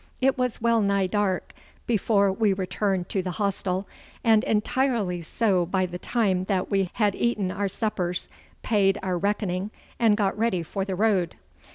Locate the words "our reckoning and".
9.03-10.17